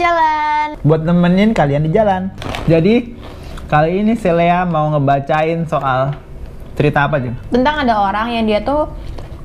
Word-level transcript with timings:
jalan. 0.00 0.66
buat 0.80 1.02
nemenin 1.04 1.52
kalian 1.52 1.84
di 1.84 1.92
jalan. 1.92 2.32
Jadi 2.64 3.12
kali 3.68 4.00
ini 4.00 4.16
Selea 4.16 4.64
mau 4.64 4.88
ngebacain 4.90 5.68
soal 5.68 6.16
cerita 6.74 7.04
apa 7.04 7.20
Jeng? 7.20 7.36
Tentang 7.52 7.84
ada 7.84 8.00
orang 8.00 8.32
yang 8.32 8.48
dia 8.48 8.64
tuh 8.64 8.88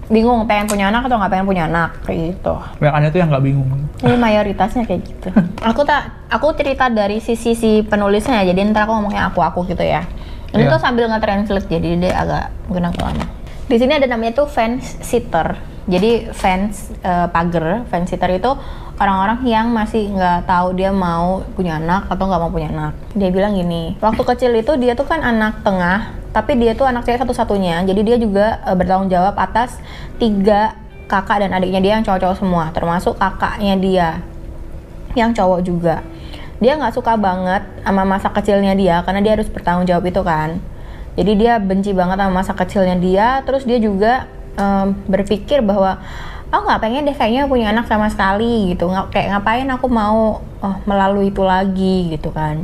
bingung 0.05 0.45
pengen 0.45 0.70
punya 0.70 0.93
anak 0.93 1.09
atau 1.09 1.17
nggak 1.17 1.31
pengen 1.33 1.47
punya 1.49 1.63
anak 1.65 1.89
kayak 2.05 2.38
gitu. 2.38 2.55
Yang 2.79 2.93
aneh 2.93 3.09
tuh 3.11 3.20
yang 3.20 3.29
nggak 3.33 3.43
bingung. 3.43 3.70
Ini 4.05 4.15
mayoritasnya 4.15 4.83
kayak 4.85 5.02
gitu. 5.03 5.27
aku 5.65 5.81
tak, 5.83 6.13
aku 6.30 6.53
cerita 6.55 6.88
dari 6.88 7.17
sisi 7.19 7.58
si 7.58 7.81
penulisnya 7.81 8.39
ya. 8.45 8.53
Jadi 8.53 8.69
ntar 8.72 8.85
aku 8.88 8.94
ngomongnya 8.95 9.33
aku 9.33 9.41
aku 9.41 9.59
gitu 9.67 9.81
ya. 9.81 10.05
Ini 10.55 10.63
Iya. 10.66 10.72
tuh 10.72 10.80
sambil 10.80 11.09
nge-translate 11.11 11.67
jadi 11.67 11.89
dia 11.99 12.13
agak 12.16 12.44
mungkin 12.69 12.88
agak 12.88 13.02
lama. 13.03 13.25
Di 13.66 13.75
sini 13.75 13.97
ada 13.97 14.08
namanya 14.08 14.39
tuh 14.39 14.47
fence 14.47 15.02
sitter. 15.03 15.74
Jadi 15.85 16.34
fence 16.34 16.89
eh, 17.05 17.27
pagar, 17.30 17.85
fence 17.85 18.09
sitter 18.09 18.41
itu 18.41 18.49
orang-orang 18.98 19.45
yang 19.45 19.70
masih 19.70 20.09
nggak 20.09 20.49
tahu 20.49 20.73
dia 20.73 20.89
mau 20.89 21.45
punya 21.53 21.77
anak 21.77 22.09
atau 22.09 22.25
nggak 22.25 22.41
mau 22.41 22.49
punya 22.49 22.70
anak. 22.73 22.94
Dia 23.13 23.30
bilang 23.30 23.53
gini, 23.53 23.94
waktu 24.02 24.21
kecil 24.25 24.52
itu 24.58 24.73
dia 24.81 24.98
tuh 24.98 25.05
kan 25.05 25.21
anak 25.21 25.61
tengah, 25.61 26.09
tapi 26.34 26.58
dia 26.58 26.73
tuh 26.73 26.89
anak 26.89 27.05
cewek 27.05 27.21
satu-satunya. 27.21 27.85
Jadi 27.85 28.02
dia 28.02 28.17
juga 28.17 28.66
eh, 28.66 28.73
bertanggung 28.73 29.13
jawab 29.13 29.38
atas 29.38 29.77
tiga 30.17 30.73
kakak 31.05 31.45
dan 31.45 31.53
adiknya 31.53 31.81
dia 31.86 31.91
yang 32.02 32.03
cowok-cowok 32.03 32.38
semua, 32.41 32.73
termasuk 32.73 33.13
kakaknya 33.22 33.75
dia 33.77 34.08
yang 35.13 35.38
cowok 35.38 35.61
juga. 35.61 36.02
Dia 36.58 36.81
nggak 36.81 36.97
suka 36.97 37.13
banget 37.13 37.61
sama 37.86 38.02
masa 38.08 38.33
kecilnya 38.33 38.73
dia 38.73 39.06
karena 39.06 39.22
dia 39.22 39.38
harus 39.38 39.45
bertanggung 39.53 39.86
jawab 39.86 40.08
itu 40.09 40.22
kan. 40.25 40.58
Jadi 41.16 41.31
dia 41.39 41.61
benci 41.61 41.95
banget 41.95 42.19
sama 42.19 42.33
masa 42.41 42.52
kecilnya 42.58 42.95
dia. 43.00 43.28
Terus 43.47 43.63
dia 43.63 43.80
juga 43.80 44.28
em, 44.56 44.88
berpikir 45.08 45.61
bahwa 45.61 46.00
oh 46.53 46.61
nggak 46.64 46.81
pengen 46.81 47.08
deh 47.09 47.16
kayaknya 47.17 47.50
punya 47.50 47.72
anak 47.72 47.86
sama 47.89 48.08
sekali 48.08 48.75
gitu. 48.75 48.88
Nggak 48.88 49.12
kayak 49.12 49.28
ngapain 49.36 49.67
aku 49.72 49.88
mau 49.92 50.39
oh, 50.42 50.75
melalui 50.88 51.30
itu 51.34 51.44
lagi 51.44 52.16
gitu 52.16 52.31
kan. 52.31 52.64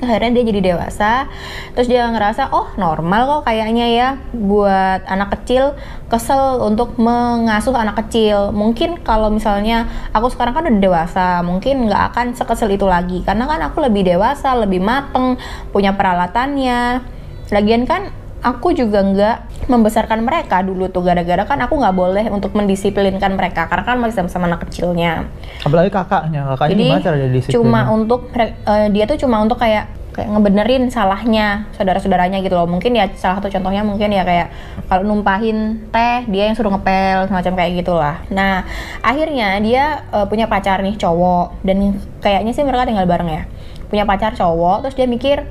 Akhirnya 0.00 0.40
dia 0.40 0.44
jadi 0.48 0.60
dewasa 0.72 1.28
terus 1.76 1.84
dia 1.84 2.08
ngerasa 2.08 2.56
oh 2.56 2.72
normal 2.80 3.28
kok 3.28 3.52
kayaknya 3.52 3.86
ya 3.92 4.08
buat 4.32 5.04
anak 5.04 5.36
kecil. 5.36 5.76
Kesel 6.08 6.64
untuk 6.64 6.96
mengasuh 6.96 7.76
anak 7.76 8.00
kecil. 8.06 8.50
Mungkin 8.56 9.04
kalau 9.04 9.28
misalnya 9.28 9.84
aku 10.16 10.32
sekarang 10.32 10.56
kan 10.56 10.64
udah 10.66 10.80
dewasa 10.80 11.44
mungkin 11.44 11.84
nggak 11.86 12.16
akan 12.16 12.26
sekesel 12.32 12.72
itu 12.72 12.88
lagi. 12.88 13.20
Karena 13.28 13.44
kan 13.44 13.60
aku 13.60 13.84
lebih 13.84 14.08
dewasa 14.08 14.56
lebih 14.56 14.80
mateng 14.80 15.36
punya 15.68 15.92
peralatannya. 15.92 17.04
Lagian 17.52 17.84
kan 17.84 18.08
aku 18.40 18.72
juga 18.72 19.04
nggak 19.04 19.68
membesarkan 19.68 20.24
mereka 20.24 20.64
dulu 20.64 20.88
tuh 20.88 21.04
gara-gara 21.04 21.44
kan 21.44 21.60
aku 21.60 21.76
nggak 21.76 21.94
boleh 21.94 22.24
untuk 22.32 22.56
mendisiplinkan 22.56 23.36
mereka 23.36 23.68
karena 23.68 23.84
kan 23.84 23.96
masih 24.00 24.24
sama-sama 24.24 24.48
anak 24.48 24.64
kecilnya 24.66 25.28
Apalagi 25.60 25.92
kakaknya, 25.92 26.48
kakaknya 26.56 26.72
jadi 26.72 26.84
gimana 26.88 27.04
cara 27.04 27.16
jadi 27.20 27.32
disiplin? 27.36 27.54
cuma 27.60 27.80
untuk 27.92 28.20
eh, 28.34 28.88
dia 28.90 29.04
tuh 29.04 29.18
cuma 29.20 29.44
untuk 29.44 29.60
kayak 29.60 29.92
kayak 30.10 30.26
ngebenerin 30.26 30.90
salahnya 30.90 31.70
saudara-saudaranya 31.78 32.42
gitu 32.42 32.58
loh. 32.58 32.66
Mungkin 32.66 32.98
ya 32.98 33.06
salah 33.14 33.38
satu 33.38 33.46
contohnya 33.46 33.86
mungkin 33.86 34.10
ya 34.10 34.26
kayak 34.26 34.50
kalau 34.90 35.06
numpahin 35.06 35.86
teh 35.94 36.26
dia 36.26 36.50
yang 36.50 36.58
suruh 36.58 36.74
ngepel 36.74 37.30
semacam 37.30 37.52
kayak 37.54 37.70
gitulah. 37.78 38.16
Nah, 38.26 38.66
akhirnya 39.06 39.54
dia 39.62 40.02
eh, 40.10 40.26
punya 40.26 40.50
pacar 40.50 40.82
nih 40.82 40.98
cowok 40.98 41.62
dan 41.62 41.94
kayaknya 42.18 42.50
sih 42.50 42.66
mereka 42.66 42.90
tinggal 42.90 43.06
bareng 43.06 43.30
ya. 43.30 43.42
Punya 43.86 44.02
pacar 44.02 44.34
cowok 44.34 44.82
terus 44.82 44.98
dia 44.98 45.06
mikir 45.06 45.46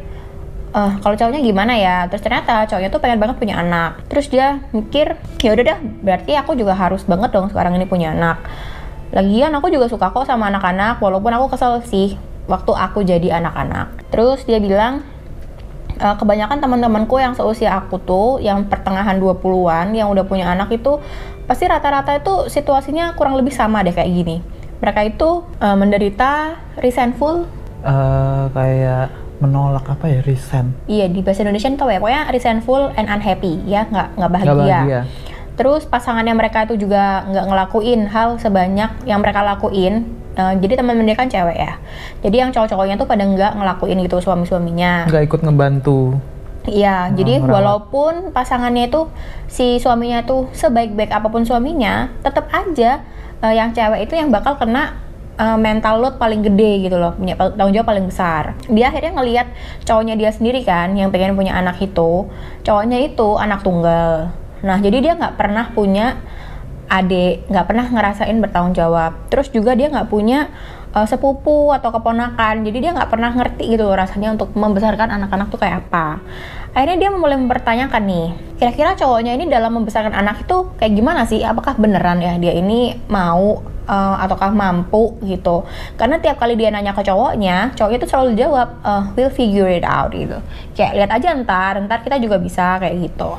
eh 0.70 0.92
kalau 1.02 1.16
cowoknya 1.18 1.42
gimana 1.42 1.74
ya? 1.74 2.06
Terus 2.10 2.22
ternyata 2.22 2.70
cowoknya 2.70 2.90
tuh 2.94 3.02
pengen 3.02 3.18
banget 3.18 3.36
punya 3.42 3.56
anak. 3.58 4.06
Terus 4.06 4.30
dia 4.30 4.62
mikir 4.70 5.18
ya 5.42 5.50
udah 5.58 5.66
dah 5.66 5.80
berarti 5.82 6.32
aku 6.38 6.54
juga 6.54 6.78
harus 6.78 7.02
banget 7.10 7.34
dong 7.34 7.50
sekarang 7.50 7.74
ini 7.78 7.90
punya 7.90 8.14
anak. 8.14 8.46
Lagian 9.10 9.50
aku 9.58 9.74
juga 9.74 9.90
suka 9.90 10.14
kok 10.14 10.30
sama 10.30 10.54
anak-anak 10.54 11.02
walaupun 11.02 11.34
aku 11.34 11.58
kesel 11.58 11.82
sih 11.82 12.14
waktu 12.46 12.72
aku 12.78 13.02
jadi 13.02 13.42
anak-anak. 13.42 14.14
Terus 14.14 14.46
dia 14.46 14.62
bilang 14.62 15.02
"E, 15.98 16.06
kebanyakan 16.14 16.62
teman-temanku 16.62 17.18
yang 17.18 17.34
seusia 17.34 17.74
aku 17.74 17.98
tuh 17.98 18.38
yang 18.38 18.70
pertengahan 18.70 19.18
20-an 19.18 19.98
yang 19.98 20.14
udah 20.14 20.22
punya 20.30 20.54
anak 20.54 20.70
itu 20.70 21.02
pasti 21.50 21.66
rata-rata 21.66 22.22
itu 22.22 22.46
situasinya 22.46 23.18
kurang 23.18 23.34
lebih 23.34 23.50
sama 23.50 23.82
deh 23.82 23.94
kayak 23.98 24.14
gini. 24.14 24.38
Mereka 24.80 25.02
itu 25.10 25.44
eh, 25.60 25.76
menderita 25.76 26.56
resentful. 26.80 27.50
Eh, 27.84 28.44
kayak 28.54 29.19
menolak 29.40 29.88
apa 29.88 30.06
ya, 30.08 30.20
resent. 30.24 30.76
Iya 30.86 31.08
di 31.08 31.20
bahasa 31.24 31.44
Indonesia 31.44 31.72
itu 31.72 31.86
ya? 31.88 32.00
Pokoknya 32.00 32.24
resentful 32.32 32.82
and 32.96 33.08
unhappy 33.08 33.64
ya 33.66 33.88
nggak 33.88 34.08
nggak 34.20 34.32
bahagia. 34.32 34.54
Bahagia. 34.56 35.02
Terus 35.60 35.84
pasangannya 35.84 36.32
mereka 36.36 36.64
itu 36.64 36.80
juga 36.80 37.28
nggak 37.28 37.46
ngelakuin 37.52 38.08
hal 38.08 38.40
sebanyak 38.40 38.92
yang 39.04 39.20
mereka 39.20 39.44
lakuin. 39.44 40.08
Eh, 40.40 40.54
jadi 40.64 40.80
teman 40.80 41.04
dia 41.04 41.18
kan 41.20 41.28
cewek 41.28 41.58
ya. 41.60 41.76
Jadi 42.24 42.36
yang 42.40 42.52
cowok-cowoknya 42.56 42.96
tuh 42.96 43.08
pada 43.08 43.28
nggak 43.28 43.60
ngelakuin 43.60 44.00
gitu 44.08 44.24
suami-suaminya. 44.24 45.12
Nggak 45.12 45.24
ikut 45.28 45.42
ngebantu. 45.44 46.00
Iya, 46.70 47.10
jadi 47.16 47.40
merawat. 47.42 47.52
walaupun 47.56 48.14
pasangannya 48.36 48.92
itu 48.92 49.10
si 49.50 49.82
suaminya 49.82 50.22
tuh 50.28 50.52
sebaik-baik 50.54 51.10
apa 51.10 51.28
pun 51.32 51.44
suaminya, 51.48 52.14
tetap 52.22 52.48
aja 52.52 53.02
eh, 53.42 53.54
yang 53.56 53.74
cewek 53.74 54.06
itu 54.08 54.14
yang 54.16 54.30
bakal 54.30 54.56
kena 54.60 55.09
eh, 55.40 55.58
mental 55.58 56.04
load 56.04 56.16
paling 56.20 56.44
gede 56.44 56.92
gitu 56.92 57.00
loh, 57.00 57.16
punya 57.16 57.40
tanggung 57.40 57.72
jawab 57.72 57.88
paling 57.96 58.06
besar. 58.12 58.60
Dia 58.68 58.92
akhirnya 58.92 59.16
ngelihat 59.16 59.48
cowoknya 59.88 60.20
dia 60.20 60.30
sendiri 60.36 60.62
kan, 60.68 60.92
yang 61.00 61.10
pengen 61.10 61.40
punya 61.40 61.56
anak 61.56 61.80
itu, 61.80 62.28
cowoknya 62.68 63.00
itu 63.00 63.40
anak 63.40 63.64
tunggal. 63.64 64.36
Nah, 64.60 64.78
jadi 64.84 64.98
dia 65.00 65.14
nggak 65.16 65.40
pernah 65.40 65.72
punya 65.72 66.20
adik, 66.90 67.48
nggak 67.48 67.66
pernah 67.70 67.86
ngerasain 67.88 68.38
bertanggung 68.42 68.76
jawab. 68.76 69.16
Terus 69.32 69.48
juga 69.54 69.78
dia 69.78 69.88
nggak 69.88 70.10
punya 70.10 70.52
uh, 70.92 71.08
sepupu 71.08 71.70
atau 71.72 71.94
keponakan, 71.94 72.66
jadi 72.66 72.78
dia 72.82 72.92
nggak 72.98 73.10
pernah 73.14 73.32
ngerti 73.32 73.78
gitu 73.78 73.86
loh 73.88 73.96
rasanya 73.96 74.34
untuk 74.36 74.52
membesarkan 74.58 75.16
anak-anak 75.16 75.48
tuh 75.54 75.62
kayak 75.62 75.88
apa. 75.88 76.20
Akhirnya 76.74 76.98
dia 77.02 77.10
mulai 77.10 77.38
mempertanyakan 77.42 78.04
nih, 78.06 78.28
kira-kira 78.62 78.94
cowoknya 78.94 79.34
ini 79.34 79.50
dalam 79.50 79.74
membesarkan 79.82 80.14
anak 80.14 80.46
itu 80.46 80.70
kayak 80.78 80.94
gimana 80.94 81.26
sih? 81.26 81.42
Apakah 81.42 81.76
beneran 81.76 82.22
ya 82.22 82.38
dia 82.38 82.54
ini 82.54 82.94
mau 83.10 83.66
uh, 83.90 84.16
ataukah 84.22 84.54
mampu 84.54 85.18
gitu? 85.26 85.66
Karena 85.98 86.22
tiap 86.22 86.38
kali 86.38 86.54
dia 86.54 86.70
nanya 86.70 86.94
ke 86.94 87.02
cowoknya, 87.02 87.74
cowoknya 87.74 88.00
tuh 88.06 88.10
selalu 88.10 88.32
jawab, 88.38 88.68
"Uh, 88.86 89.04
we'll 89.18 89.34
figure 89.34 89.68
it 89.68 89.84
out 89.84 90.14
gitu. 90.14 90.38
Kayak 90.78 90.94
lihat 91.04 91.12
aja 91.18 91.28
ntar, 91.42 91.74
ntar 91.84 92.06
kita 92.06 92.22
juga 92.22 92.38
bisa 92.38 92.78
kayak 92.78 92.96
gitu. 93.10 93.30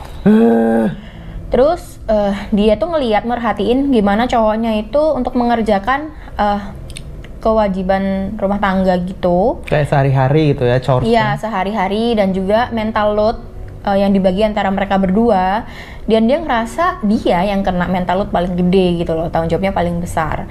Terus 1.50 1.98
eh, 2.06 2.34
dia 2.54 2.78
tuh 2.78 2.94
ngeliat 2.94 3.26
merhatiin 3.26 3.91
gimana 3.91 4.30
cowoknya 4.30 4.86
itu 4.86 5.02
untuk 5.18 5.34
mengerjakan 5.34 6.14
eh, 6.38 6.60
kewajiban 7.41 8.37
rumah 8.37 8.61
tangga 8.61 9.01
gitu. 9.01 9.65
Kayak 9.67 9.89
sehari-hari 9.89 10.55
gitu 10.55 10.65
ya, 10.69 10.78
chores. 10.78 11.09
Iya 11.09 11.34
sehari-hari 11.41 12.15
dan 12.15 12.37
juga 12.37 12.69
mental 12.71 13.17
load 13.17 13.37
eh, 13.89 13.99
yang 14.05 14.12
dibagi 14.12 14.45
antara 14.45 14.69
mereka 14.69 15.01
berdua. 15.01 15.65
Dan 16.05 16.27
dia 16.27 16.43
ngerasa 16.43 17.06
dia 17.06 17.47
yang 17.47 17.65
kena 17.65 17.87
mental 17.89 18.23
load 18.25 18.31
paling 18.34 18.55
gede 18.59 19.03
gitu 19.03 19.15
loh, 19.17 19.33
tanggung 19.33 19.51
jawabnya 19.51 19.73
paling 19.73 19.99
besar. 20.03 20.47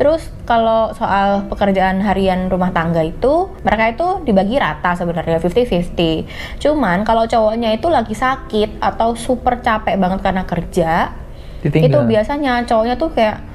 Terus 0.00 0.32
kalau 0.48 0.96
soal 0.96 1.44
pekerjaan 1.52 2.00
harian 2.00 2.48
rumah 2.48 2.72
tangga 2.72 3.04
itu, 3.04 3.52
mereka 3.60 3.84
itu 3.92 4.06
dibagi 4.24 4.56
rata 4.56 4.96
sebenarnya 4.96 5.36
50-50. 5.44 6.56
Cuman 6.56 7.04
kalau 7.04 7.28
cowoknya 7.28 7.76
itu 7.76 7.84
lagi 7.92 8.16
sakit 8.16 8.80
atau 8.80 9.12
super 9.12 9.60
capek 9.60 10.00
banget 10.00 10.24
karena 10.24 10.48
kerja, 10.48 11.12
Ditinggal. 11.60 11.84
itu 11.92 11.98
biasanya 12.16 12.64
cowoknya 12.64 12.96
tuh 12.96 13.12
kayak 13.12 13.49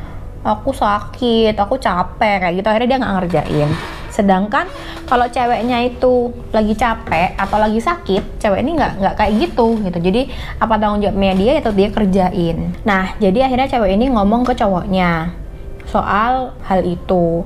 aku 0.46 0.70
sakit, 0.70 1.58
aku 1.58 1.82
capek 1.82 2.46
kayak 2.46 2.54
gitu 2.62 2.68
akhirnya 2.70 2.90
dia 2.94 3.00
nggak 3.02 3.16
ngerjain. 3.18 3.70
Sedangkan 4.14 4.70
kalau 5.10 5.26
ceweknya 5.28 5.82
itu 5.84 6.32
lagi 6.54 6.78
capek 6.78 7.34
atau 7.36 7.58
lagi 7.58 7.82
sakit, 7.82 8.38
cewek 8.38 8.62
ini 8.62 8.78
nggak 8.78 8.92
nggak 9.02 9.16
kayak 9.18 9.34
gitu 9.42 9.82
gitu. 9.82 9.98
Jadi 9.98 10.30
apa 10.62 10.78
tanggung 10.78 11.02
jawabnya 11.02 11.34
dia 11.36 11.54
itu 11.58 11.70
dia 11.74 11.90
kerjain. 11.90 12.58
Nah 12.86 13.18
jadi 13.18 13.50
akhirnya 13.50 13.68
cewek 13.68 13.98
ini 13.98 14.14
ngomong 14.14 14.46
ke 14.46 14.54
cowoknya 14.54 15.34
soal 15.90 16.54
hal 16.64 16.80
itu. 16.86 17.44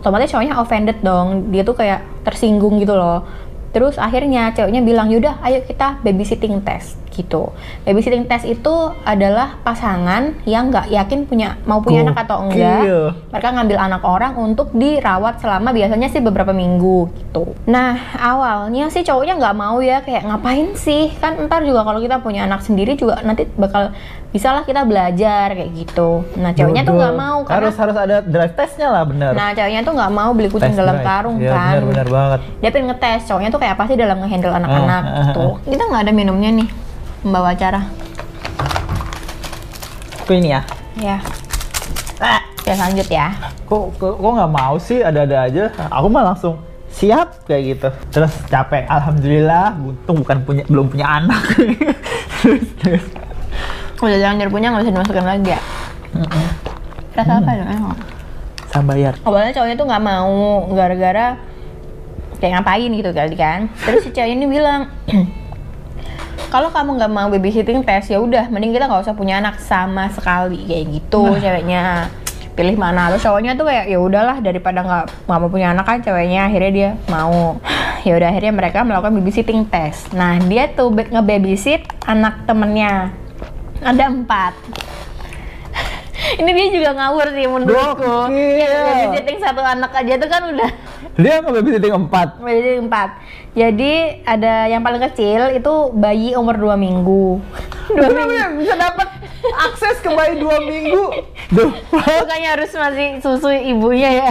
Otomatis 0.00 0.32
cowoknya 0.32 0.56
offended 0.56 0.98
dong. 1.04 1.52
Dia 1.52 1.66
tuh 1.66 1.76
kayak 1.76 2.24
tersinggung 2.24 2.80
gitu 2.80 2.96
loh. 2.96 3.26
Terus 3.70 3.96
akhirnya 3.96 4.50
ceweknya 4.50 4.82
bilang, 4.82 5.10
yaudah 5.10 5.38
ayo 5.46 5.62
kita 5.62 6.02
babysitting 6.02 6.58
test 6.66 6.98
gitu. 7.10 7.50
Babysitting 7.84 8.26
test 8.30 8.46
itu 8.46 8.74
adalah 9.02 9.58
pasangan 9.66 10.34
yang 10.46 10.70
nggak 10.70 10.90
yakin 10.94 11.26
punya 11.26 11.58
mau 11.66 11.82
punya 11.82 12.06
anak 12.06 12.26
atau 12.26 12.46
enggak. 12.46 13.14
Mereka 13.34 13.48
ngambil 13.50 13.78
anak 13.78 14.02
orang 14.06 14.32
untuk 14.38 14.70
dirawat 14.72 15.42
selama 15.42 15.74
biasanya 15.74 16.08
sih 16.08 16.22
beberapa 16.22 16.54
minggu 16.54 17.10
gitu. 17.18 17.54
Nah 17.66 17.98
awalnya 18.16 18.88
sih 18.88 19.02
cowoknya 19.02 19.36
nggak 19.42 19.58
mau 19.58 19.82
ya 19.82 20.00
kayak 20.06 20.26
ngapain 20.26 20.74
sih 20.78 21.10
kan 21.18 21.36
ntar 21.50 21.66
juga 21.66 21.82
kalau 21.82 21.98
kita 21.98 22.22
punya 22.22 22.46
anak 22.46 22.62
sendiri 22.62 22.94
juga 22.94 23.18
nanti 23.26 23.46
bakal 23.58 23.90
bisalah 24.30 24.62
kita 24.62 24.82
belajar 24.82 25.52
kayak 25.52 25.70
gitu. 25.72 26.22
Nah 26.34 26.50
ceweknya 26.50 26.82
tuh 26.82 26.94
nggak 26.94 27.14
mau 27.14 27.38
karena 27.42 27.58
harus 27.60 27.74
harus 27.76 27.96
ada 27.96 28.16
drive 28.20 28.54
testnya 28.54 28.88
lah 28.88 29.02
bener. 29.02 29.32
Nah, 29.32 29.50
ceweknya 29.50 29.82
tuh 29.82 29.90
nggak 29.92 30.12
mau 30.12 30.30
beli 30.30 30.46
kucing 30.46 30.70
Test 30.70 30.78
dalam 30.78 30.96
drive. 30.96 31.08
karung 31.08 31.36
Iya, 31.36 31.50
kan. 31.50 31.70
bener 31.72 31.84
bener 31.84 32.08
banget. 32.08 32.40
Dia 32.56 32.70
pengen 32.70 32.86
ngetes 32.88 33.20
cowoknya 33.26 33.50
tuh 33.50 33.58
kayak 33.58 33.74
apa 33.74 33.84
sih 33.84 33.96
dalam 33.96 34.16
ngehandle 34.18 34.54
anak-anak 34.54 35.02
Ah, 35.02 35.10
ah, 35.10 35.22
gitu. 35.24 35.42
Kita 35.68 35.82
nggak 35.84 36.02
ada 36.04 36.12
minumnya 36.12 36.50
nih, 36.52 36.68
membawa 37.20 37.48
acara. 37.50 37.80
Itu 40.20 40.32
ini 40.32 40.48
ya. 40.48 40.62
Ya. 40.96 41.18
Ah, 42.18 42.40
Oke 42.54 42.70
lanjut 42.70 43.08
ya. 43.08 43.32
kok 43.64 43.96
kok 43.96 44.14
kok 44.14 44.30
nggak 44.30 44.52
mau 44.52 44.74
sih 44.76 45.00
ada-ada 45.00 45.36
aja 45.42 45.64
aku 45.88 46.06
mah 46.06 46.22
langsung 46.24 46.60
siap 46.88 47.40
kayak 47.42 47.62
gitu 47.64 47.88
terus 48.10 48.34
capek 48.46 48.84
alhamdulillah 48.84 49.72
untung 49.74 50.20
bukan 50.20 50.38
punya 50.42 50.62
belum 50.66 50.86
punya 50.86 51.06
anak 51.08 51.40
terus 52.36 52.66
terus 52.76 53.04
Udah 54.00 54.18
jangan 54.18 54.48
punya 54.48 54.72
nggak 54.72 54.82
bisa 54.88 54.92
dimasukin 54.96 55.26
lagi 55.28 55.48
ya. 55.52 55.60
Rasa 57.14 57.32
apa 57.38 57.50
ya? 57.52 57.64
emang? 57.68 57.98
sama 58.70 58.94
bayar 58.94 59.18
Awalnya 59.26 59.52
cowoknya 59.52 59.76
tuh 59.76 59.86
nggak 59.90 60.04
mau 60.06 60.38
gara-gara 60.72 61.26
kayak 62.40 62.52
ngapain 62.56 62.88
gitu 62.88 63.10
kali 63.12 63.36
kan. 63.36 63.68
Terus 63.84 64.00
si 64.00 64.10
cewek 64.16 64.32
ini 64.32 64.48
bilang, 64.48 64.88
kalau 66.54 66.72
kamu 66.72 66.96
nggak 66.96 67.12
mau 67.12 67.28
babysitting 67.28 67.84
tes 67.84 68.08
ya 68.08 68.16
udah, 68.16 68.48
mending 68.48 68.72
kita 68.72 68.88
nggak 68.88 69.04
usah 69.04 69.12
punya 69.12 69.44
anak 69.44 69.60
sama 69.60 70.08
sekali 70.08 70.64
kayak 70.64 70.84
gitu 70.88 71.36
ceweknya. 71.36 72.08
Pilih 72.56 72.80
mana? 72.80 73.12
Terus 73.12 73.28
cowoknya 73.28 73.60
tuh 73.60 73.68
kayak 73.68 73.92
ya 73.92 73.98
udahlah 74.00 74.40
daripada 74.40 74.80
nggak 74.80 75.04
nggak 75.28 75.38
mau 75.44 75.50
punya 75.52 75.76
anak 75.76 75.84
kan 75.84 75.98
ceweknya 76.00 76.48
akhirnya 76.48 76.72
dia 76.72 76.90
mau. 77.12 77.60
Ya 78.00 78.16
udah 78.16 78.32
akhirnya 78.32 78.56
mereka 78.56 78.80
melakukan 78.80 79.12
babysitting 79.12 79.68
test. 79.68 80.08
Nah 80.16 80.40
dia 80.48 80.72
tuh 80.72 80.88
nge-babysit 80.88 81.84
anak 82.08 82.48
temennya 82.48 83.12
ada 83.80 84.04
empat. 84.12 84.54
Ini 86.30 86.50
dia 86.52 86.66
juga 86.70 86.90
ngawur 86.94 87.26
sih 87.32 87.46
menurutku. 87.48 88.06
Gokil. 88.06 88.60
Ya, 88.60 88.80
babysitting 88.86 89.38
satu 89.40 89.60
anak 89.64 89.90
aja 89.96 90.14
tuh 90.20 90.28
kan 90.30 90.42
udah 90.52 90.70
dia 91.18 91.42
nggak 91.42 91.52
babysitting 91.58 91.94
empat 91.96 92.28
babysitting 92.38 92.86
empat. 92.86 93.08
Jadi 93.50 94.22
ada 94.22 94.70
yang 94.70 94.84
paling 94.86 95.02
kecil 95.10 95.50
itu 95.58 95.74
bayi 95.90 96.38
umur 96.38 96.54
2 96.54 96.76
minggu. 96.78 97.42
Dua 97.90 98.08
minggu. 98.14 98.62
bisa 98.62 98.78
dapat 98.78 99.19
akses 99.42 99.98
ke 99.98 100.08
bayi 100.08 100.36
dua 100.36 100.60
minggu. 100.60 101.04
Duh, 101.50 101.70
Bukannya 101.90 102.48
harus 102.50 102.70
masih 102.70 103.18
susu 103.18 103.48
ibunya 103.50 104.10
ya. 104.20 104.30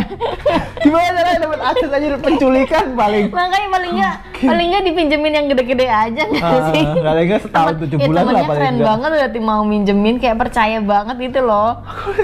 gimana 0.80 1.12
caranya 1.12 1.40
dapat 1.44 1.60
akses 1.66 1.90
aja 1.90 2.16
penculikan 2.16 2.86
paling? 2.94 3.28
Makanya 3.30 3.68
paling 3.70 3.92
nggak 3.94 4.16
paling 4.40 4.68
nggak 4.70 4.84
dipinjemin 4.86 5.34
yang 5.34 5.46
gede-gede 5.48 5.88
aja 5.88 6.24
nggak 6.24 6.40
Ah, 6.42 6.72
sih? 6.72 6.84
paling 6.96 7.26
nggak 7.28 7.42
setahun, 7.44 7.74
tujuh 7.78 7.98
ya, 8.00 8.06
bulan 8.08 8.24
lah 8.24 8.34
paling 8.40 8.48
keren 8.56 8.78
banget 8.80 9.10
berarti 9.12 9.40
mau 9.40 9.62
minjemin 9.62 10.16
kayak 10.18 10.38
percaya 10.40 10.78
banget 10.80 11.16
gitu 11.22 11.40
loh. 11.42 11.84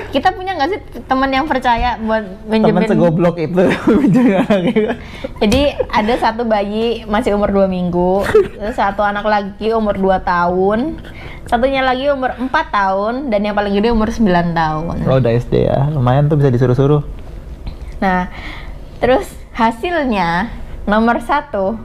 Kita 0.10 0.32
punya 0.32 0.56
nggak 0.56 0.70
sih 0.70 0.80
teman 1.04 1.30
yang 1.30 1.46
percaya 1.46 2.00
buat 2.00 2.24
teman 2.48 2.48
minjemin? 2.50 2.88
segoblok 2.88 3.36
itu 3.38 3.64
Jadi 5.36 5.62
ada 5.90 6.14
satu 6.16 6.44
bayi 6.44 7.04
masih 7.06 7.36
umur 7.36 7.52
2 7.52 7.68
minggu, 7.68 8.24
terus 8.56 8.76
satu 8.76 9.04
anak 9.04 9.26
lagi 9.26 9.68
umur 9.72 9.96
2 9.96 10.24
tahun, 10.24 11.00
satunya 11.46 11.86
lagi 11.86 12.10
umur 12.10 12.34
4 12.38 12.50
tahun, 12.50 13.14
dan 13.30 13.46
yang 13.46 13.54
paling 13.54 13.74
gede 13.78 13.94
umur 13.94 14.10
9 14.10 14.26
tahun. 14.54 14.96
oh 15.06 15.18
udah 15.22 15.32
SD 15.32 15.70
ya 15.70 15.90
lumayan 15.94 16.26
tuh 16.26 16.38
bisa 16.42 16.50
disuruh-suruh 16.50 17.02
Nah, 17.96 18.28
terus 19.00 19.24
hasilnya 19.56 20.52
nomor 20.84 21.24
satu, 21.24 21.80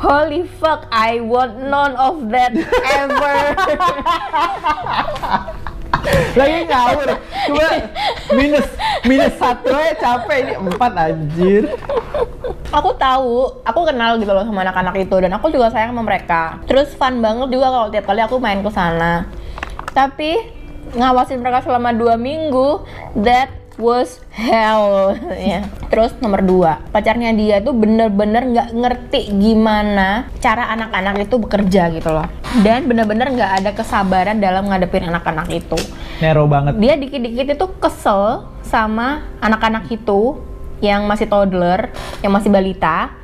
holy 0.00 0.48
fuck, 0.58 0.88
I 0.88 1.20
want 1.20 1.60
none 1.68 1.92
of 2.00 2.32
that 2.32 2.56
ever. 2.88 3.36
lagi 6.34 6.66
ngawur 6.66 7.08
cuma 7.48 7.68
minus 8.36 8.68
minus 9.06 9.34
satu 9.38 9.72
aja 9.74 9.92
capek 9.98 10.36
ini 10.46 10.52
empat 10.58 10.92
anjir 10.94 11.64
aku 12.72 12.90
tahu, 12.96 13.62
aku 13.62 13.80
kenal 13.84 14.16
gitu 14.16 14.32
loh 14.32 14.42
sama 14.48 14.64
anak-anak 14.64 14.96
itu 15.04 15.16
dan 15.20 15.30
aku 15.36 15.52
juga 15.52 15.68
sayang 15.68 15.92
sama 15.92 16.02
mereka. 16.02 16.58
Terus 16.64 16.96
fun 16.96 17.20
banget 17.20 17.52
juga 17.52 17.68
kalau 17.68 17.86
tiap 17.92 18.08
kali 18.08 18.20
aku 18.24 18.40
main 18.40 18.64
ke 18.64 18.70
sana. 18.72 19.28
Tapi 19.92 20.40
ngawasin 20.96 21.44
mereka 21.44 21.62
selama 21.62 21.92
dua 21.92 22.16
minggu, 22.16 22.82
that 23.20 23.52
was 23.80 24.20
hell. 24.32 25.16
ya. 25.52 25.68
Terus 25.88 26.16
nomor 26.20 26.40
dua, 26.44 26.80
pacarnya 26.90 27.32
dia 27.36 27.60
tuh 27.60 27.76
bener-bener 27.76 28.48
nggak 28.48 28.68
ngerti 28.72 29.32
gimana 29.36 30.28
cara 30.40 30.72
anak-anak 30.72 31.28
itu 31.28 31.36
bekerja 31.36 31.92
gitu 31.92 32.10
loh. 32.12 32.28
Dan 32.64 32.88
bener-bener 32.88 33.32
nggak 33.32 33.52
ada 33.64 33.70
kesabaran 33.72 34.40
dalam 34.40 34.68
ngadepin 34.68 35.08
anak-anak 35.08 35.48
itu 35.52 35.80
nero 36.22 36.46
banget 36.46 36.78
dia 36.78 36.94
dikit-dikit 36.94 37.58
itu 37.58 37.66
kesel 37.82 38.46
sama 38.62 39.26
anak-anak 39.42 39.90
itu 39.90 40.38
yang 40.82 41.06
masih 41.06 41.30
toddler, 41.30 41.94
yang 42.26 42.34
masih 42.34 42.50
balita, 42.50 43.14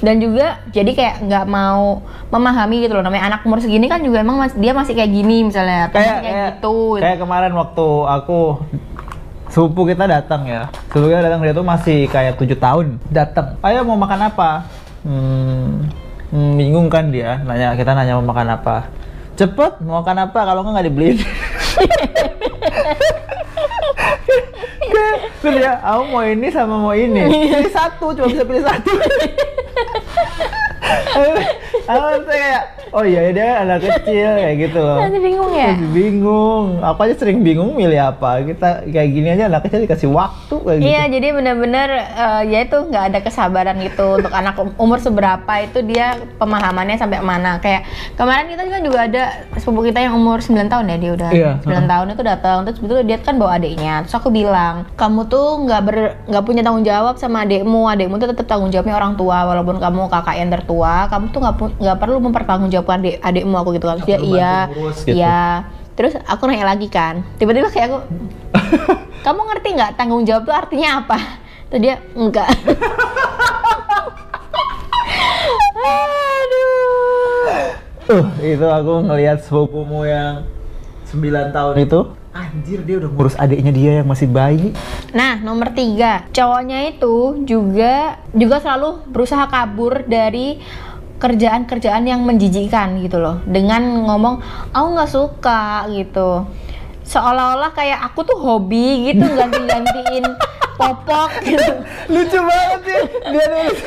dan 0.00 0.16
juga 0.16 0.64
jadi 0.72 0.96
kayak 0.96 1.16
nggak 1.28 1.44
mau 1.44 2.00
memahami 2.32 2.88
gitu 2.88 2.96
loh 2.96 3.04
namanya 3.04 3.36
anak 3.36 3.44
umur 3.44 3.60
segini 3.60 3.84
kan 3.84 4.00
juga 4.00 4.24
emang 4.24 4.40
mas- 4.40 4.56
dia 4.56 4.72
masih 4.72 4.96
kayak 4.96 5.12
gini 5.12 5.44
misalnya 5.44 5.92
atau 5.92 6.00
kayak 6.00 6.08
kayak 6.08 6.24
kayak, 6.24 6.52
gitu 6.56 6.76
kayak 7.04 7.18
kemarin 7.20 7.52
waktu 7.52 7.86
aku 8.08 8.40
sepupu 9.52 9.84
kita 9.84 10.08
datang 10.08 10.48
ya. 10.48 10.72
Sepupu 10.88 11.12
kita 11.12 11.28
datang 11.28 11.44
dia 11.44 11.52
tuh 11.52 11.66
masih 11.66 12.08
kayak 12.08 12.40
tujuh 12.40 12.56
tahun. 12.56 12.96
Datang 13.12 13.60
ayo 13.60 13.84
mau 13.84 14.00
makan 14.00 14.32
apa? 14.32 14.64
Hmm, 15.04 15.92
hmm, 16.32 16.52
bingung 16.56 16.88
kan 16.88 17.12
dia. 17.12 17.44
Nanya 17.44 17.76
kita 17.76 17.92
nanya 17.92 18.16
mau 18.16 18.32
makan 18.32 18.56
apa. 18.56 18.88
Cepet 19.36 19.84
mau 19.84 20.00
makan 20.00 20.24
apa? 20.24 20.40
Kalau 20.40 20.64
nggak 20.64 20.72
nggak 20.72 20.86
dibeliin. 20.88 21.18
Terus 25.42 25.58
dia, 25.58 25.74
aku 25.82 26.02
mau 26.06 26.22
ini 26.22 26.46
sama 26.54 26.78
mau 26.78 26.94
ini. 26.94 27.26
Pilih 27.26 27.74
satu, 27.74 28.14
cuma 28.14 28.30
bisa 28.30 28.46
pilih 28.46 28.62
satu. 28.62 28.94
aku 31.90 32.06
kayak, 32.30 32.62
oh 32.92 33.04
iya 33.04 33.32
dia 33.32 33.44
kan 33.44 33.56
anak 33.68 33.78
kecil 33.82 34.28
kayak 34.36 34.56
gitu 34.56 34.78
loh. 34.78 34.98
masih 35.00 35.20
bingung 35.20 35.50
ya 35.52 35.70
Masih 35.72 35.90
bingung. 35.90 36.64
Aku 36.80 36.98
aja 37.04 37.14
sering 37.16 37.38
bingung 37.40 37.72
milih 37.72 38.00
apa. 38.00 38.44
Kita 38.44 38.84
kayak 38.84 39.08
gini 39.08 39.28
aja 39.32 39.48
anak 39.48 39.64
kecil 39.64 39.84
dikasih 39.84 40.08
waktu 40.12 40.54
kayak 40.60 40.78
gitu. 40.78 40.88
Iya, 40.92 41.02
jadi 41.08 41.28
benar-benar 41.32 41.88
eh, 41.92 42.42
ya 42.52 42.58
itu 42.64 42.76
nggak 42.76 43.04
ada 43.12 43.18
kesabaran 43.24 43.76
gitu 43.80 44.20
untuk 44.20 44.32
anak 44.32 44.54
um- 44.60 44.76
umur 44.76 45.00
seberapa 45.00 45.52
itu 45.64 45.80
dia 45.84 46.20
pemahamannya 46.36 47.00
sampai 47.00 47.24
mana. 47.24 47.56
Kayak 47.64 47.88
kemarin 48.20 48.52
kita 48.52 48.62
juga 48.68 48.78
juga 48.84 49.00
ada 49.08 49.22
sepupu 49.56 49.80
kita 49.88 49.98
yang 50.04 50.14
umur 50.18 50.44
9 50.44 50.68
tahun 50.68 50.84
ya 50.92 50.96
dia 51.00 51.12
udah 51.16 51.30
Iya, 51.32 51.50
9 51.64 51.88
tahun 51.88 52.06
itu 52.12 52.22
datang 52.22 52.56
terus 52.68 52.78
betul 52.78 53.00
dia 53.08 53.16
kan 53.16 53.40
bawa 53.40 53.56
adiknya. 53.56 54.04
Terus 54.04 54.20
aku 54.20 54.28
bilang, 54.28 54.84
"Kamu 55.00 55.32
tuh 55.32 55.64
nggak 55.64 55.80
ber 55.80 55.96
nggak 56.28 56.44
punya 56.44 56.60
tanggung 56.60 56.84
jawab 56.84 57.16
sama 57.16 57.48
adikmu. 57.48 57.88
Adikmu 57.88 58.20
tuh 58.20 58.28
tetap 58.36 58.44
tanggung 58.44 58.68
jawabnya 58.68 59.00
orang 59.00 59.16
tua 59.16 59.48
walaupun 59.48 59.80
kamu 59.80 60.12
kakak 60.12 60.36
yang 60.36 60.50
tertua, 60.52 61.08
kamu 61.08 61.32
tuh 61.32 61.40
nggak 61.40 61.56
nggak 61.80 61.96
perlu 61.96 62.18
mempertanggungjawabkan 62.82 62.98
adik 62.98 63.16
adikmu 63.22 63.56
aku 63.58 63.70
gitu 63.78 63.86
kan." 63.88 63.98
Dia 64.02 64.18
iya, 64.18 64.54
gitu. 64.68 65.14
iya. 65.14 65.42
Terus 65.92 66.16
aku 66.24 66.48
nanya 66.48 66.72
lagi 66.72 66.88
kan, 66.88 67.20
tiba-tiba 67.36 67.68
kayak 67.68 67.92
aku, 67.92 67.98
kamu 69.28 69.40
ngerti 69.44 69.68
nggak 69.76 69.92
tanggung 70.00 70.24
jawab 70.24 70.48
itu 70.48 70.52
artinya 70.52 71.04
apa? 71.04 71.18
Terus 71.68 71.80
dia 71.84 71.94
enggak. 72.16 72.48
Aduh. 76.42 77.80
Uh, 78.10 78.26
itu 78.42 78.66
aku 78.66 79.06
ngelihat 79.06 79.46
sepupumu 79.46 80.02
yang 80.02 80.42
9 81.06 81.54
tahun 81.54 81.76
itu. 81.86 82.00
Anjir 82.34 82.80
dia 82.82 82.96
udah 82.98 83.10
ngurus 83.12 83.36
adiknya 83.38 83.70
dia 83.70 83.92
yang 84.02 84.08
masih 84.10 84.26
bayi. 84.26 84.74
Nah, 85.14 85.38
nomor 85.38 85.70
tiga, 85.70 86.26
cowoknya 86.34 86.96
itu 86.96 87.46
juga 87.46 88.18
juga 88.34 88.58
selalu 88.58 89.06
berusaha 89.06 89.46
kabur 89.46 90.02
dari 90.08 90.58
kerjaan-kerjaan 91.22 92.02
yang 92.02 92.26
menjijikan 92.26 92.98
gitu 92.98 93.22
loh, 93.22 93.38
dengan 93.46 94.02
ngomong, 94.02 94.42
aku 94.74 94.86
nggak 94.98 95.12
suka 95.14 95.86
gitu, 95.94 96.42
seolah-olah 97.06 97.70
kayak 97.70 98.02
aku 98.10 98.26
tuh 98.26 98.38
hobi 98.42 99.14
gitu 99.14 99.22
ganti-gantiin 99.38 100.26
popok 100.74 101.30
gitu. 101.46 101.74
Lucu 102.10 102.38
banget 102.42 102.80
ya 102.82 103.00
dia 103.30 103.44
nulis. 103.46 103.78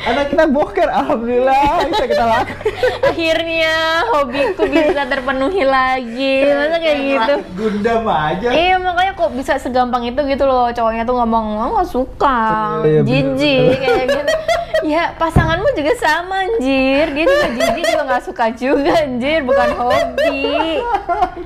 Anak 0.00 0.32
kita 0.32 0.44
boker, 0.48 0.88
alhamdulillah 0.88 1.86
bisa 1.92 2.04
kita 2.08 2.24
lakukan. 2.24 2.56
Akhirnya 3.04 4.02
hobiku 4.08 4.64
bisa 4.64 5.04
terpenuhi 5.06 5.62
lagi, 5.68 6.36
masa 6.50 6.76
kayak 6.80 6.98
gitu. 7.04 7.34
Gundam 7.54 8.08
aja. 8.08 8.48
Iya 8.48 8.80
makanya 8.80 9.09
kok 9.20 9.32
bisa 9.36 9.52
segampang 9.60 10.08
itu 10.08 10.20
gitu 10.24 10.48
loh 10.48 10.72
cowoknya 10.72 11.04
tuh 11.04 11.16
ngomong 11.20 11.46
oh, 11.60 11.68
nggak 11.76 11.90
suka, 11.92 12.40
bener, 12.80 13.04
jijik 13.04 13.76
kayak 13.76 14.06
gitu. 14.08 14.34
Ya 14.80 15.12
pasanganmu 15.12 15.76
juga 15.76 15.92
sama 16.00 16.40
anjir, 16.40 17.12
dia 17.12 17.24
juga 17.28 17.48
jijik 17.52 17.84
juga 17.84 18.02
nggak 18.08 18.24
suka 18.24 18.44
juga 18.56 18.92
anjir, 19.04 19.44
bukan 19.44 19.70
hobi. 19.76 20.80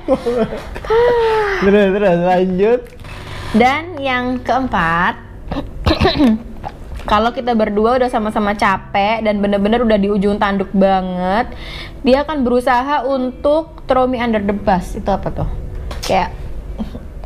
Terus 1.65 1.87
terus 1.91 2.19
lanjut. 2.23 2.79
Dan 3.55 3.99
yang 3.99 4.39
keempat, 4.39 5.19
kalau 7.11 7.31
kita 7.35 7.55
berdua 7.55 7.99
udah 7.99 8.07
sama-sama 8.11 8.55
capek 8.55 9.23
dan 9.23 9.39
bener-bener 9.39 9.83
udah 9.83 9.99
di 9.99 10.07
ujung 10.11 10.39
tanduk 10.39 10.71
banget, 10.75 11.51
dia 12.03 12.23
akan 12.23 12.43
berusaha 12.43 13.03
untuk 13.03 13.83
throw 13.87 14.07
me 14.07 14.19
under 14.19 14.43
the 14.43 14.55
bus. 14.55 14.95
Itu 14.95 15.11
apa 15.11 15.31
tuh? 15.31 15.49
Kayak 16.03 16.35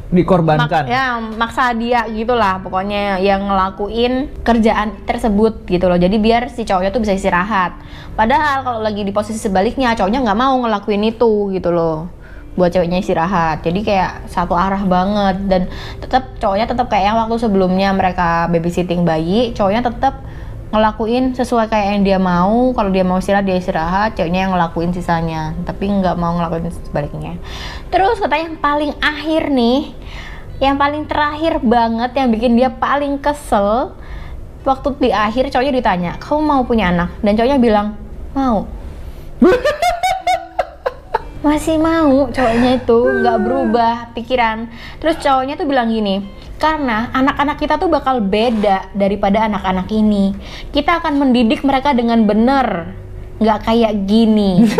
dikorbankan. 0.09 0.85
Mak- 0.85 0.89
ya 0.89 1.21
maksa 1.21 1.69
dia 1.77 2.05
gitulah 2.09 2.57
pokoknya 2.65 3.21
yang 3.21 3.45
ngelakuin 3.45 4.41
kerjaan 4.41 5.05
tersebut 5.05 5.69
gitu 5.69 5.85
loh. 5.85 6.01
Jadi 6.01 6.17
biar 6.17 6.49
si 6.49 6.65
cowoknya 6.65 6.89
tuh 6.89 7.01
bisa 7.05 7.13
istirahat. 7.13 7.77
Padahal 8.17 8.65
kalau 8.65 8.79
lagi 8.81 9.05
di 9.05 9.13
posisi 9.13 9.37
sebaliknya 9.37 9.93
cowoknya 9.93 10.25
nggak 10.25 10.39
mau 10.39 10.57
ngelakuin 10.65 11.03
itu 11.05 11.53
gitu 11.53 11.69
loh. 11.69 12.09
Buat 12.57 12.73
ceweknya 12.73 12.99
istirahat. 13.05 13.61
Jadi 13.61 13.85
kayak 13.85 14.25
satu 14.33 14.57
arah 14.57 14.81
banget. 14.81 15.45
Dan 15.45 15.61
tetap 16.01 16.35
cowoknya 16.41 16.65
tetap 16.65 16.89
kayak 16.89 17.13
yang 17.13 17.17
waktu 17.21 17.37
sebelumnya 17.37 17.93
mereka 17.93 18.49
babysitting 18.49 19.05
bayi 19.05 19.53
cowoknya 19.53 19.85
tetap 19.85 20.25
ngelakuin 20.69 21.33
sesuai 21.33 21.69
kayak 21.69 21.87
yang 21.97 22.01
dia 22.05 22.19
mau. 22.21 22.73
Kalau 22.77 22.89
dia 22.93 23.01
mau 23.01 23.17
istirahat 23.17 23.45
dia 23.45 23.57
istirahat. 23.57 24.13
Ceweknya 24.17 24.47
yang 24.47 24.53
ngelakuin 24.53 24.93
sisanya. 24.93 25.57
Tapi 25.65 25.89
nggak 25.89 26.15
mau 26.17 26.37
ngelakuin 26.37 26.69
sebaliknya. 26.89 27.37
Terus 27.89 28.21
katanya 28.21 28.53
yang 28.53 28.59
paling 28.61 28.93
akhir 29.01 29.43
nih 29.49 29.81
yang 30.59 30.75
paling 30.75 31.07
terakhir 31.07 31.63
banget 31.63 32.11
yang 32.19 32.27
bikin 32.35 32.59
dia 32.59 32.67
paling 32.67 33.15
kesel 33.23 33.95
waktu 34.67 34.91
di 34.99 35.07
akhir 35.07 35.55
cowoknya 35.55 35.71
ditanya 35.71 36.11
kamu 36.19 36.41
mau 36.43 36.61
punya 36.67 36.91
anak? 36.91 37.09
Dan 37.23 37.33
cowoknya 37.39 37.57
bilang 37.57 37.87
mau. 38.35 38.67
Masih 41.39 41.79
mau 41.79 42.27
cowoknya 42.27 42.83
itu 42.83 42.99
nggak 42.99 43.37
berubah 43.39 43.95
pikiran. 44.11 44.67
Terus 44.99 45.17
cowoknya 45.23 45.55
tuh 45.55 45.65
bilang 45.65 45.87
gini 45.87 46.39
karena 46.59 47.09
anak-anak 47.09 47.57
kita 47.57 47.75
tuh 47.75 47.87
bakal 47.87 48.19
beda 48.19 48.91
daripada 48.91 49.47
anak-anak 49.47 49.87
ini. 49.89 50.35
Kita 50.69 50.99
akan 50.99 51.15
mendidik 51.17 51.63
mereka 51.63 51.95
dengan 51.95 52.23
benar. 52.23 52.91
Nggak 53.39 53.59
kayak 53.65 53.93
gini. 54.03 54.67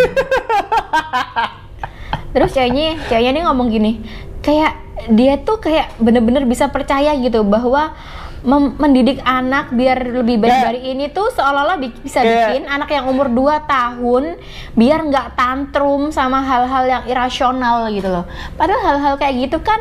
Terus 2.30 2.54
ceweknya 2.54 3.00
ceweknya 3.10 3.32
ini 3.34 3.42
ngomong 3.42 3.68
gini 3.70 3.92
kayak 4.40 4.74
dia 5.10 5.40
tuh 5.40 5.58
kayak 5.58 5.96
bener-bener 5.98 6.46
bisa 6.46 6.70
percaya 6.70 7.16
gitu 7.18 7.42
bahwa 7.42 7.96
mem- 8.44 8.76
mendidik 8.78 9.20
anak 9.24 9.72
biar 9.72 9.98
lebih 10.22 10.38
baik 10.38 10.52
Kayak- 10.52 10.68
dari 10.70 10.82
ini 10.94 11.06
tuh 11.10 11.32
seolah-olah 11.34 11.78
bi- 11.80 12.00
bisa 12.00 12.22
Kayak- 12.22 12.54
bikin 12.54 12.64
anak 12.68 12.90
yang 12.92 13.06
umur 13.08 13.28
2 13.28 13.60
tahun 13.66 14.38
biar 14.76 15.00
nggak 15.10 15.28
tantrum 15.36 16.12
sama 16.12 16.40
hal-hal 16.40 16.84
yang 16.86 17.04
irasional 17.08 17.90
gitu 17.90 18.08
loh. 18.08 18.26
Padahal 18.56 18.82
hal-hal 18.86 19.14
kayak 19.18 19.50
gitu 19.50 19.58
kan 19.60 19.80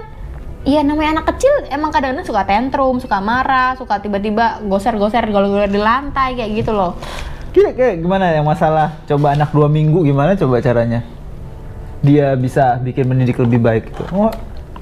Iya 0.67 0.83
namanya 0.83 1.23
anak 1.23 1.35
kecil 1.35 1.71
emang 1.71 1.95
kadang-kadang 1.95 2.27
suka 2.27 2.43
tantrum, 2.43 2.99
suka 2.99 3.23
marah, 3.23 3.79
suka 3.79 4.03
tiba-tiba 4.03 4.59
goser-goser 4.67 5.23
gol-gol 5.31 5.71
di 5.71 5.79
lantai 5.79 6.35
kayak 6.35 6.51
gitu 6.65 6.75
loh. 6.75 6.99
Kira 7.55 7.71
kayak 7.73 8.03
gimana 8.03 8.35
yang 8.35 8.45
masalah 8.45 8.99
coba 9.07 9.39
anak 9.39 9.55
dua 9.55 9.71
minggu 9.71 10.03
gimana 10.03 10.35
coba 10.35 10.59
caranya? 10.59 11.07
Dia 12.03 12.35
bisa 12.35 12.79
bikin 12.83 13.07
mendidik 13.07 13.39
lebih 13.39 13.63
baik 13.63 13.95
gitu. 13.95 14.03
Oh, 14.11 14.31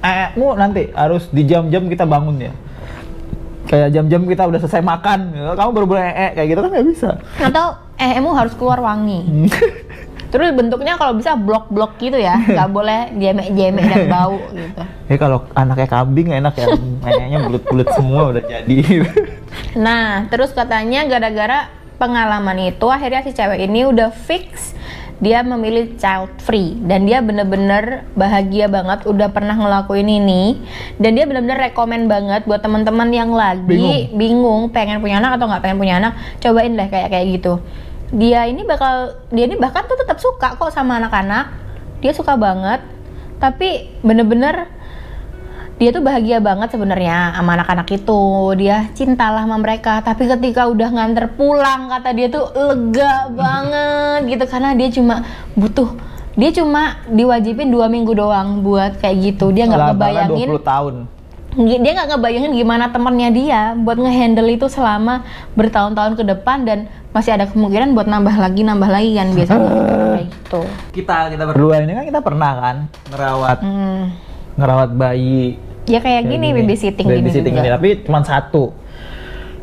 eh, 0.01 0.33
mu 0.37 0.57
nanti 0.57 0.91
harus 0.97 1.29
di 1.29 1.45
jam-jam 1.45 1.87
kita 1.93 2.09
bangun 2.09 2.37
ya. 2.41 2.53
Kayak 3.67 3.89
jam-jam 3.93 4.23
kita 4.25 4.43
udah 4.49 4.61
selesai 4.63 4.83
makan, 4.83 5.35
kamu 5.59 5.71
baru 5.75 5.87
boleh 5.87 6.03
ee 6.07 6.31
kayak 6.39 6.49
gitu 6.55 6.61
kan 6.65 6.71
nggak 6.73 6.87
bisa. 6.89 7.11
Atau 7.43 7.67
eh 8.01 8.13
emu 8.17 8.31
harus 8.33 8.55
keluar 8.57 8.81
wangi. 8.81 9.21
Terus 10.37 10.53
bentuknya 10.53 11.01
kalau 11.01 11.17
bisa 11.17 11.33
blok-blok 11.33 11.97
gitu 11.97 12.21
ya, 12.21 12.37
nggak 12.53 12.69
boleh 12.69 13.09
jemek-jemek 13.17 13.85
dan 13.89 14.05
bau 14.13 14.37
gitu. 14.53 14.83
Ya 15.07 15.17
kalau 15.23 15.47
anaknya 15.55 15.87
kambing 15.87 16.35
enak 16.35 16.59
ya, 16.59 16.67
kayaknya 17.01 17.39
bulat-bulat 17.47 17.89
semua 17.97 18.37
udah 18.37 18.43
jadi. 18.45 18.77
Nah, 19.77 20.29
terus 20.29 20.53
katanya 20.53 21.09
gara-gara 21.09 21.73
pengalaman 21.97 22.69
itu 22.69 22.85
akhirnya 22.89 23.25
si 23.25 23.33
cewek 23.33 23.65
ini 23.65 23.89
udah 23.89 24.13
fix 24.13 24.77
dia 25.17 25.41
memilih 25.41 25.97
child 25.97 26.29
free 26.45 26.77
dan 26.85 27.09
dia 27.09 27.25
bener-bener 27.25 28.05
bahagia 28.13 28.69
banget 28.69 29.09
udah 29.09 29.33
pernah 29.33 29.57
ngelakuin 29.57 30.05
ini 30.05 30.61
dan 31.01 31.17
dia 31.17 31.25
bener-bener 31.25 31.57
rekomen 31.57 32.05
banget 32.05 32.45
buat 32.45 32.61
teman-teman 32.61 33.09
yang 33.09 33.33
lagi 33.33 34.13
bingung. 34.13 34.69
pengen 34.69 35.01
punya 35.01 35.17
anak 35.25 35.41
atau 35.41 35.49
nggak 35.49 35.63
pengen 35.65 35.79
punya 35.81 35.95
anak 36.05 36.13
cobain 36.37 36.77
deh 36.77 36.89
kayak 36.93 37.09
kayak 37.09 37.27
gitu 37.41 37.65
dia 38.15 38.47
ini 38.47 38.63
bakal 38.63 39.19
dia 39.35 39.51
ini 39.51 39.59
bahkan 39.59 39.83
tuh 39.91 39.99
tetap 39.99 40.23
suka 40.23 40.55
kok 40.55 40.71
sama 40.71 41.03
anak-anak. 41.03 41.51
Dia 42.05 42.13
suka 42.15 42.39
banget. 42.39 42.85
Tapi 43.43 43.99
bener-bener 44.05 44.71
dia 45.77 45.93
tuh 45.93 46.01
bahagia 46.01 46.41
banget 46.41 46.73
sebenarnya 46.73 47.35
sama 47.35 47.59
anak-anak 47.59 47.89
itu. 47.91 48.23
Dia 48.61 48.89
cintalah 48.95 49.43
sama 49.43 49.59
mereka. 49.59 50.01
Tapi 50.07 50.31
ketika 50.31 50.71
udah 50.71 50.89
nganter 50.93 51.35
pulang 51.35 51.91
kata 51.91 52.11
dia 52.15 52.29
tuh 52.31 52.47
lega 52.55 53.29
banget 53.35 54.21
gitu. 54.31 54.45
Karena 54.47 54.71
dia 54.79 54.89
cuma 54.95 55.27
butuh 55.59 55.91
dia 56.37 56.53
cuma 56.53 57.01
diwajibin 57.09 57.73
dua 57.73 57.89
minggu 57.89 58.13
doang 58.13 58.61
buat 58.61 59.01
kayak 59.01 59.17
gitu. 59.35 59.51
Dia 59.57 59.67
nggak 59.67 59.97
ngebayangin 59.97 60.49
20 60.53 60.63
tahun. 60.63 60.95
Dia 61.57 61.93
nggak 61.97 62.09
ngebayangin 62.13 62.53
gimana 62.53 62.93
temennya 62.93 63.31
dia 63.33 63.61
buat 63.73 63.97
ngehandle 63.97 64.53
itu 64.53 64.69
selama 64.69 65.25
bertahun-tahun 65.57 66.21
ke 66.21 66.25
depan 66.37 66.69
dan 66.69 66.79
masih 67.17 67.33
ada 67.33 67.49
kemungkinan 67.49 67.97
buat 67.97 68.05
nambah 68.05 68.37
lagi 68.37 68.61
nambah 68.61 68.91
lagi 68.93 69.11
kan 69.17 69.29
biasanya. 69.33 69.69
Kayak 70.17 70.27
gitu. 70.29 70.61
Kita 70.93 71.17
kita 71.33 71.45
berdua 71.49 71.81
ini 71.81 71.93
kan 71.97 72.05
kita 72.05 72.21
pernah 72.21 72.53
kan 72.61 72.77
ngerawat 73.09 73.59
hmm. 73.65 74.03
ngerawat 74.61 74.91
bayi. 74.93 75.57
Ya 75.87 76.03
kayak 76.03 76.27
gini 76.27 76.51
babysitting 76.51 77.07
gini 77.07 77.23
babysitting 77.23 77.55
juga. 77.55 77.63
ini 77.63 77.71
tapi 77.73 77.89
cuma 78.05 78.21
satu. 78.21 78.75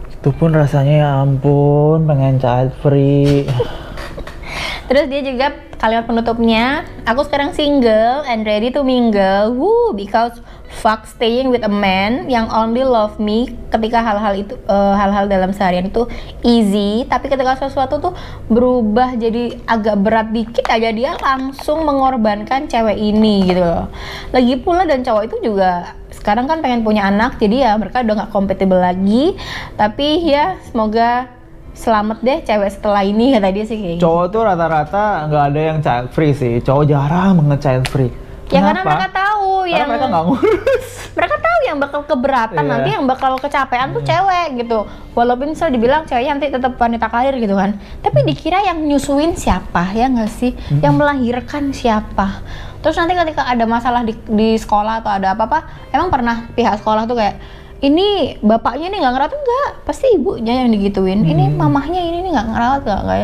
Itu 0.09 0.31
pun 0.33 0.55
rasanya 0.55 0.95
ya 1.03 1.09
ampun 1.21 2.09
pengen 2.09 2.41
child 2.41 2.73
free. 2.81 3.43
Terus 4.87 5.05
dia 5.09 5.21
juga 5.23 5.47
kalimat 5.83 6.07
penutupnya, 6.07 6.87
aku 7.03 7.27
sekarang 7.27 7.51
single 7.51 8.23
and 8.23 8.47
ready 8.47 8.71
to 8.71 8.87
mingle, 8.87 9.51
woo, 9.51 9.91
because 9.91 10.39
fuck 10.73 11.05
staying 11.05 11.53
with 11.53 11.61
a 11.61 11.69
man 11.69 12.25
yang 12.25 12.49
only 12.49 12.81
love 12.81 13.21
me 13.21 13.53
ketika 13.69 14.01
hal-hal 14.01 14.33
itu 14.33 14.57
eh, 14.65 14.93
hal-hal 14.97 15.29
dalam 15.29 15.53
seharian 15.53 15.87
itu 15.87 16.09
easy, 16.41 17.05
tapi 17.05 17.29
ketika 17.29 17.55
sesuatu 17.55 18.01
tuh 18.01 18.13
berubah 18.49 19.13
jadi 19.15 19.61
agak 19.69 19.95
berat 20.01 20.27
dikit 20.33 20.65
aja 20.67 20.89
dia 20.89 21.13
langsung 21.21 21.85
mengorbankan 21.85 22.65
cewek 22.65 22.97
ini 22.97 23.45
gitu 23.47 23.61
loh. 23.61 23.87
Lagi 24.33 24.57
pula 24.59 24.83
dan 24.89 25.05
cowok 25.05 25.23
itu 25.29 25.53
juga 25.53 25.93
sekarang 26.13 26.49
kan 26.49 26.63
pengen 26.63 26.81
punya 26.81 27.05
anak, 27.05 27.37
jadi 27.37 27.69
ya 27.69 27.71
mereka 27.77 28.01
udah 28.01 28.25
nggak 28.25 28.31
compatible 28.33 28.79
lagi, 28.79 29.37
tapi 29.77 30.23
ya 30.25 30.57
semoga 30.67 31.29
selamat 31.73 32.21
deh 32.21 32.39
cewek 32.45 32.69
setelah 32.69 33.01
ini 33.01 33.33
kata 33.33 33.49
dia 33.49 33.65
sih 33.65 33.77
kayak 33.81 33.97
cowok 33.97 34.25
tuh 34.29 34.41
rata-rata 34.45 35.25
nggak 35.25 35.43
ada 35.49 35.59
yang 35.59 35.77
child 35.81 36.07
free 36.13 36.33
sih. 36.37 36.61
Cowok 36.61 36.85
jarang 36.85 37.41
banget 37.41 37.59
child 37.65 37.85
free 37.89 38.13
Ya 38.53 38.61
karena 38.61 38.81
mereka 38.83 39.07
tahu 39.09 39.49
karena 39.63 39.73
yang 39.73 39.87
mereka 39.89 40.05
nggak 40.07 40.25
ngurus 40.25 40.85
mereka 41.17 41.35
tahu 41.37 41.59
yang 41.63 41.77
bakal 41.77 42.01
keberatan. 42.03 42.57
Hmm. 42.59 42.69
nanti 42.69 42.89
yang 42.89 43.03
bakal 43.03 43.31
kecapean 43.35 43.87
tuh 43.91 44.01
cewek 44.01 44.47
gitu. 44.59 44.79
Walaupun 45.11 45.47
misal 45.49 45.69
dibilang 45.69 46.03
ceweknya 46.03 46.31
nanti 46.33 46.47
tetap 46.49 46.73
wanita 46.75 47.07
karir 47.07 47.35
gitu 47.35 47.53
kan. 47.53 47.73
Tapi 47.99 48.17
Hmm. 48.19 48.27
dikira 48.27 48.59
yang 48.61 48.77
nyusuin 48.79 49.33
siapa 49.33 49.89
ya 49.91 50.05
nggak 50.07 50.29
sih? 50.29 50.51
Yang 50.75 50.93
melahirkan 50.93 51.69
siapa? 51.69 52.45
Terus 52.79 52.93
nanti 52.93 53.13
ketika 53.13 53.43
ada 53.43 53.63
masalah 53.63 54.01
di, 54.01 54.11
di 54.27 54.53
sekolah 54.53 54.99
atau 54.99 55.11
ada 55.11 55.31
apa-apa, 55.31 55.63
emang 55.89 56.07
pernah 56.07 56.51
pihak 56.51 56.77
sekolah 56.77 57.03
tuh 57.03 57.15
kayak 57.15 57.39
ini 57.79 58.39
bapaknya 58.39 58.87
nih 58.87 58.99
nggak 58.99 59.11
ngerawat 59.11 59.33
enggak 59.33 59.69
pasti 59.83 60.07
ibunya 60.09 60.53
yang 60.57 60.69
digituin 60.69 61.19
ini 61.21 61.47
Hmm. 61.47 61.59
mamahnya 61.59 61.99
ini 61.99 62.21
nih 62.21 62.31
nggak 62.31 62.47
ngerawat 62.47 62.81
nggak 62.81 63.01
nggak 63.01 63.19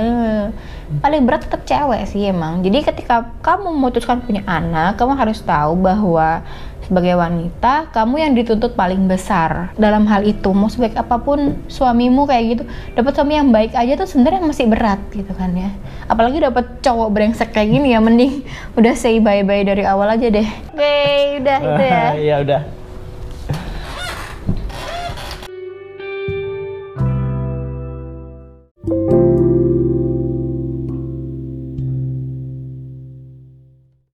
paling 0.97 1.21
berat 1.23 1.45
tetap 1.45 1.61
cewek 1.69 2.01
sih 2.09 2.25
emang. 2.27 2.65
Jadi 2.65 2.81
ketika 2.81 3.29
kamu 3.45 3.69
memutuskan 3.77 4.25
punya 4.25 4.41
anak 4.49 4.97
kamu 4.97 5.13
harus 5.13 5.39
tahu 5.45 5.77
bahwa 5.77 6.41
sebagai 6.89 7.13
wanita 7.21 7.93
kamu 7.93 8.15
yang 8.17 8.33
dituntut 8.33 8.73
paling 8.73 9.05
besar. 9.05 9.69
Dalam 9.77 10.09
hal 10.09 10.25
itu 10.25 10.49
mau 10.49 10.73
sebaik 10.73 10.97
apa 10.97 11.21
pun 11.21 11.61
suamimu 11.69 12.25
kayak 12.25 12.43
gitu 12.49 12.63
dapat 12.97 13.13
suami 13.13 13.37
yang 13.37 13.53
baik 13.53 13.77
aja 13.77 13.93
tuh 13.93 14.09
sebenarnya 14.09 14.41
masih 14.41 14.65
berat 14.65 14.97
gitu 15.13 15.29
kan 15.37 15.53
ya. 15.53 15.69
Apalagi 16.09 16.41
dapat 16.41 16.81
cowok 16.81 17.09
brengsek 17.13 17.53
kayak 17.53 17.69
gini 17.69 17.93
ya 17.93 18.01
mending 18.01 18.41
udah 18.73 18.93
say 18.97 19.21
bye 19.21 19.45
bye 19.45 19.61
dari 19.61 19.85
awal 19.85 20.09
aja 20.09 20.27
deh. 20.33 20.49
Oke 20.73 20.97
udah 21.45 21.57
itu 21.61 21.83
ya. 21.85 22.05
Iya 22.29 22.37
udah 22.41 22.78